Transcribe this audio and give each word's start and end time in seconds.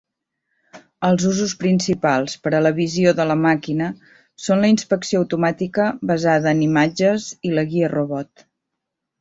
Els 1.09 1.25
usos 1.31 1.51
principals 1.63 2.35
per 2.45 2.53
a 2.53 2.61
la 2.67 2.71
visió 2.79 3.13
de 3.19 3.27
la 3.33 3.37
màquina 3.43 3.89
són 4.47 4.63
la 4.65 4.73
inspecció 4.75 5.23
automàtica 5.25 5.89
basada 6.13 6.55
en 6.57 6.65
imatges 6.73 7.29
i 7.51 7.57
la 7.61 7.69
guia 7.77 7.93
robot. 7.97 8.49